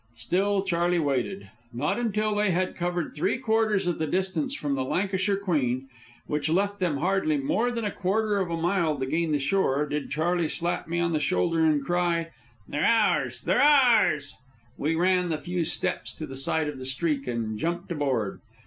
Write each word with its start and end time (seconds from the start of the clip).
Still 0.15 0.63
Charley 0.63 0.97
waited. 0.97 1.51
Not 1.71 1.99
until 1.99 2.33
they 2.33 2.49
had 2.49 2.75
covered 2.75 3.13
three 3.13 3.37
quarters 3.37 3.85
of 3.85 3.99
the 3.99 4.07
distance 4.07 4.55
from 4.55 4.73
the 4.73 4.83
Lancashire 4.83 5.35
Queen, 5.37 5.89
which 6.25 6.49
left 6.49 6.79
them 6.79 6.97
hardly 6.97 7.37
more 7.37 7.69
than 7.69 7.85
a 7.85 7.91
quarter 7.91 8.39
of 8.39 8.49
a 8.49 8.57
mile 8.57 8.97
to 8.97 9.05
gain 9.05 9.31
the 9.31 9.37
shore, 9.37 9.85
did 9.85 10.09
Charley 10.09 10.47
slap 10.49 10.87
me 10.87 10.99
on 10.99 11.13
the 11.13 11.19
shoulder 11.19 11.59
and 11.63 11.85
cry: 11.85 12.31
"They're 12.67 12.83
ours! 12.83 13.41
They're 13.41 13.61
ours!" 13.61 14.33
We 14.75 14.95
ran 14.95 15.29
the 15.29 15.37
few 15.37 15.63
steps 15.63 16.11
to 16.13 16.25
the 16.25 16.35
side 16.35 16.67
of 16.67 16.79
the 16.79 16.85
Streak 16.85 17.27
and 17.27 17.59
jumped 17.59 17.91
aboard. 17.91 18.39